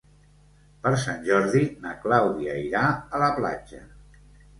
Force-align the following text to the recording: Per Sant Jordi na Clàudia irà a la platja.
Per 0.85 0.93
Sant 1.01 1.19
Jordi 1.27 1.61
na 1.83 1.91
Clàudia 2.05 2.55
irà 2.69 2.81
a 2.89 3.21
la 3.25 3.29
platja. 3.37 3.83